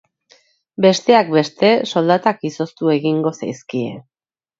Besteak 0.85 1.29
beste, 1.35 1.69
soldatak 1.91 2.41
izoztu 2.51 2.91
egingo 2.95 3.33
zaizkie. 3.41 3.93